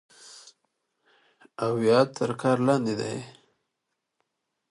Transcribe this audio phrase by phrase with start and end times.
[1.63, 3.17] او يا تر كار لاندې دی